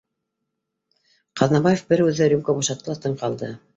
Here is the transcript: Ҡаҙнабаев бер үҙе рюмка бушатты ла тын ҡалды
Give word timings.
Ҡаҙнабаев 1.41 1.83
бер 1.93 2.01
үҙе 2.07 2.31
рюмка 2.35 2.57
бушатты 2.61 2.93
ла 2.93 2.97
тын 3.05 3.19
ҡалды 3.23 3.53